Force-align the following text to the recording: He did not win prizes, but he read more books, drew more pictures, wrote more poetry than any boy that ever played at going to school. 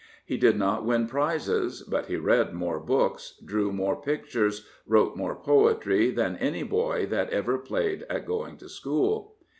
He 0.25 0.35
did 0.35 0.57
not 0.57 0.83
win 0.83 1.05
prizes, 1.05 1.83
but 1.83 2.07
he 2.07 2.15
read 2.15 2.55
more 2.55 2.79
books, 2.79 3.39
drew 3.45 3.71
more 3.71 3.95
pictures, 3.95 4.65
wrote 4.87 5.15
more 5.15 5.35
poetry 5.35 6.09
than 6.09 6.37
any 6.37 6.63
boy 6.63 7.05
that 7.05 7.29
ever 7.29 7.59
played 7.59 8.07
at 8.09 8.25
going 8.25 8.57
to 8.57 8.67
school. 8.67 9.35